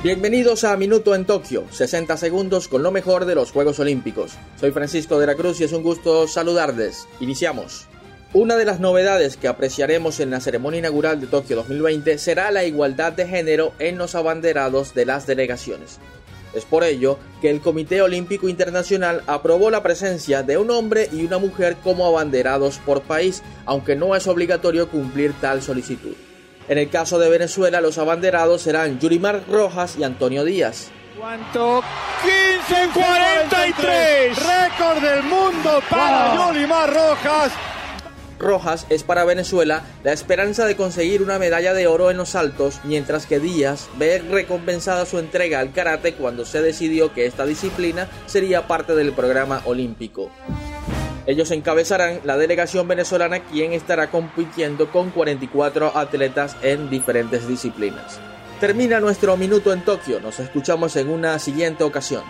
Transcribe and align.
Bienvenidos 0.00 0.62
a 0.62 0.76
Minuto 0.76 1.16
en 1.16 1.24
Tokio, 1.24 1.64
60 1.72 2.16
segundos 2.18 2.68
con 2.68 2.84
lo 2.84 2.92
mejor 2.92 3.24
de 3.24 3.34
los 3.34 3.50
Juegos 3.50 3.80
Olímpicos. 3.80 4.34
Soy 4.54 4.70
Francisco 4.70 5.18
de 5.18 5.26
la 5.26 5.34
Cruz 5.34 5.60
y 5.60 5.64
es 5.64 5.72
un 5.72 5.82
gusto 5.82 6.28
saludarles. 6.28 7.08
Iniciamos. 7.18 7.88
Una 8.32 8.54
de 8.54 8.64
las 8.64 8.78
novedades 8.78 9.36
que 9.36 9.48
apreciaremos 9.48 10.20
en 10.20 10.30
la 10.30 10.38
ceremonia 10.38 10.78
inaugural 10.78 11.20
de 11.20 11.26
Tokio 11.26 11.56
2020 11.56 12.16
será 12.18 12.52
la 12.52 12.64
igualdad 12.64 13.12
de 13.12 13.26
género 13.26 13.72
en 13.80 13.98
los 13.98 14.14
abanderados 14.14 14.94
de 14.94 15.04
las 15.04 15.26
delegaciones. 15.26 15.98
Es 16.54 16.64
por 16.64 16.84
ello 16.84 17.18
que 17.40 17.50
el 17.50 17.60
Comité 17.60 18.00
Olímpico 18.00 18.48
Internacional 18.48 19.24
aprobó 19.26 19.68
la 19.68 19.82
presencia 19.82 20.44
de 20.44 20.58
un 20.58 20.70
hombre 20.70 21.08
y 21.12 21.26
una 21.26 21.38
mujer 21.38 21.76
como 21.82 22.06
abanderados 22.06 22.78
por 22.78 23.02
país, 23.02 23.42
aunque 23.66 23.96
no 23.96 24.14
es 24.14 24.28
obligatorio 24.28 24.90
cumplir 24.90 25.32
tal 25.40 25.60
solicitud. 25.60 26.14
En 26.68 26.76
el 26.78 26.90
caso 26.90 27.18
de 27.18 27.30
Venezuela, 27.30 27.80
los 27.80 27.96
abanderados 27.98 28.62
serán 28.62 28.98
Yurimar 29.00 29.42
Rojas 29.48 29.96
y 29.98 30.04
Antonio 30.04 30.44
Díaz. 30.44 30.90
¿Cuánto? 31.18 31.82
15.43. 32.68 34.34
Récord 34.36 35.02
del 35.02 35.22
mundo 35.22 35.80
para 35.88 36.34
Yurimar 36.34 36.92
Rojas. 36.92 37.52
Rojas 38.38 38.86
es 38.88 39.02
para 39.02 39.24
Venezuela 39.24 39.82
la 40.04 40.12
esperanza 40.12 40.66
de 40.66 40.76
conseguir 40.76 41.22
una 41.22 41.38
medalla 41.38 41.74
de 41.74 41.86
oro 41.86 42.10
en 42.10 42.18
los 42.18 42.28
saltos, 42.30 42.80
mientras 42.84 43.26
que 43.26 43.40
Díaz 43.40 43.88
ve 43.98 44.22
recompensada 44.30 45.06
su 45.06 45.18
entrega 45.18 45.60
al 45.60 45.72
karate 45.72 46.14
cuando 46.14 46.44
se 46.44 46.62
decidió 46.62 47.12
que 47.12 47.26
esta 47.26 47.46
disciplina 47.46 48.08
sería 48.26 48.68
parte 48.68 48.94
del 48.94 49.12
programa 49.12 49.62
olímpico. 49.64 50.30
Ellos 51.28 51.50
encabezarán 51.50 52.20
la 52.24 52.38
delegación 52.38 52.88
venezolana 52.88 53.40
quien 53.40 53.74
estará 53.74 54.10
compitiendo 54.10 54.90
con 54.90 55.10
44 55.10 55.94
atletas 55.94 56.56
en 56.62 56.88
diferentes 56.88 57.46
disciplinas. 57.46 58.18
Termina 58.60 58.98
nuestro 58.98 59.36
minuto 59.36 59.74
en 59.74 59.82
Tokio, 59.82 60.20
nos 60.20 60.40
escuchamos 60.40 60.96
en 60.96 61.10
una 61.10 61.38
siguiente 61.38 61.84
ocasión. 61.84 62.22